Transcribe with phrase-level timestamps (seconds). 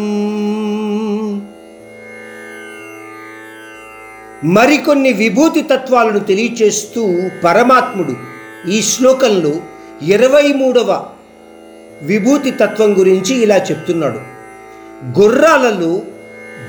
[4.56, 7.04] మరికొన్ని విభూతి తత్వాలను తెలియచేస్తూ
[7.44, 8.14] పరమాత్ముడు
[8.74, 9.54] ఈ శ్లోకంలో
[10.14, 10.90] ఇరవై మూడవ
[12.03, 14.19] విభూతి తత్వం గురించి ఇలా చెప్తున్నాడు.
[15.21, 16.03] గుర్రాలలో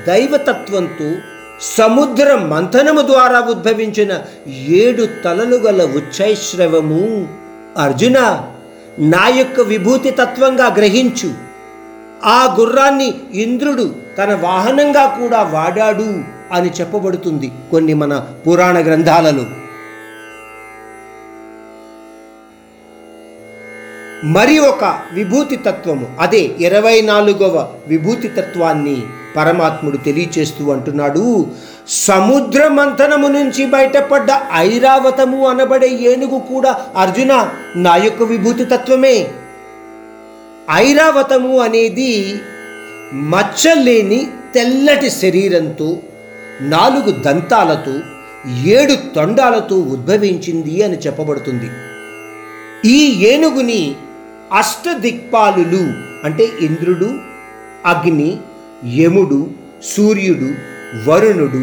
[0.06, 1.14] దైవతత్వంతో
[1.60, 4.18] సముద్ర మంథనము ద్వారా ఉద్భవించిన
[4.68, 7.28] ఏడు తలలు గల ఉచ్చైశ్రవము
[7.76, 8.44] అర్జున
[8.98, 11.34] నా యొక్క విభూతి తత్వంగా గ్రహించు.
[12.24, 19.61] ఆ గుర్రాన్ని ఇంద్రుడు తన వాహనంగా కూడా వాడాడు అని చెప్పబడుతుంది కొన్ని మన పురాణ గ్రంథాలలో.
[24.24, 26.06] మరి ఒక విభూతి తత్వము.
[26.20, 29.02] అదే ఇరవై నాలుగవ విభూతి తత్వాన్ని
[29.36, 31.46] పరమాత్ముడు తెలియచేస్తూ అంటున్నాడు.
[31.88, 39.28] సముద్ర మంథనము నుంచి బయటపడ్డ ఐరావతము అనబడే ఏనుగు కూడా అర్జున నా యొక్క విభూతి తత్వమే.
[40.70, 42.40] ఐరావతము అనేది
[43.14, 45.98] మచ్చలేని తెల్లటి శరీరంతో
[46.60, 48.00] నాలుగు దంతాలతో
[48.64, 51.70] ఏడు తొండాలతో ఉద్భవించింది అని చెప్పబడుతుంది.
[52.88, 53.96] ఈ ఏనుగుని
[54.52, 55.84] అష్టదిక్పాలులు
[56.24, 57.14] అంటే ఇంద్రుడు
[57.86, 58.38] అగ్ని
[58.98, 59.50] యముడు
[59.84, 60.48] సూర్యుడు
[61.10, 61.62] వరుణుడు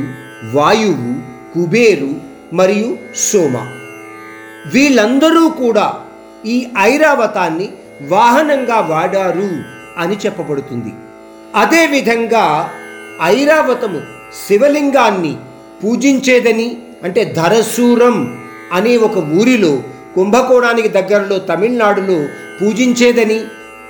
[0.58, 1.12] వాయువు
[1.54, 2.12] కుబేరు
[2.54, 3.58] మరియు సోమ.
[4.74, 5.94] వీళ్ళందరూ కూడా
[6.46, 7.70] ఈ ఐరావతాన్ని
[8.08, 9.50] వాహనంగా వాడారు
[9.98, 10.94] అని చెప్పబడుతుంది.
[11.56, 12.70] అదేవిధంగా
[13.24, 14.02] ఐరావతము
[14.48, 15.38] శివలింగాన్ని
[15.84, 18.40] పూజించేదని అంటే ధరసూరం
[18.74, 19.84] అనే ఒక ఊరిలో
[20.16, 23.42] కుంభకోణానికి దగ్గరలో తమిళనాడులో పూజించేదని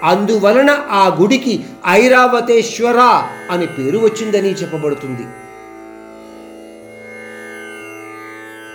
[0.04, 3.00] అందువలన ఆ గుడికి ఐరావతేశ్వర
[3.52, 5.26] అని పేరు వచ్చిందని చెప్పబడుతుంది.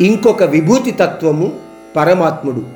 [0.07, 1.61] ఇంకొక విభూతి తత్వము
[1.97, 2.67] పరమాత్ముడు.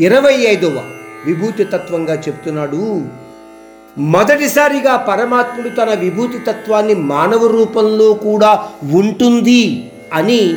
[0.00, 0.90] ఇరవై ఐదవ
[1.26, 3.02] విభూతి తత్వంగా చెప్తున్నాడు.
[3.98, 10.54] మొదటిసారిగా పరమాత్ముడు తన విభూతి తత్వాన్ని మానవ రూపంలో కూడా ఉంటుంది అని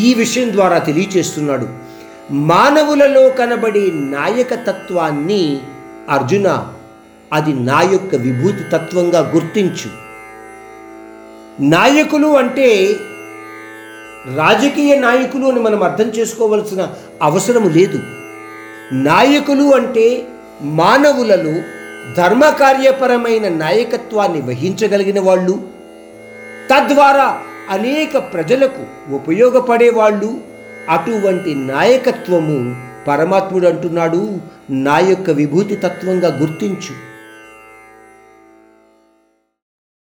[0.00, 1.85] ఈ విషయం ద్వారా తెలియచేస్తున్నాడు.
[2.30, 5.60] మానవులలో కనబడే నాయకతత్వాన్ని
[6.08, 6.66] అర్జున
[7.32, 9.88] అది నా యొక్క విభూతి తత్వంగా గుర్తించు.
[11.60, 12.96] నాయకులు అంటే
[14.34, 16.88] రాజకీయ నాయకులు అని మనం అర్థం చేసుకోవలసిన
[17.22, 17.98] అవసరం లేదు.
[18.92, 20.26] నాయకులు అంటే
[20.62, 21.62] మానవులలో
[22.16, 25.68] ధర్మకార్యపరమైన నాయకత్వాన్ని వహించగలిగిన వాళ్ళు
[26.70, 27.38] తద్వారా
[27.70, 30.55] అనేక ప్రజలకు ఉపయోగపడేవాళ్ళు
[30.90, 32.76] అటువంటి నాయకత్వము
[33.08, 36.94] పరమాత్ముడు అంటున్నాడు నా యొక్క విభూతి తత్వంగా గుర్తించు.